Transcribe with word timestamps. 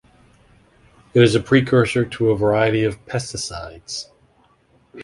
It 1.13 1.21
is 1.21 1.35
a 1.35 1.39
precursor 1.39 2.05
to 2.05 2.31
a 2.31 2.35
variety 2.35 2.83
of 2.83 3.05
pesticides. 3.05 4.07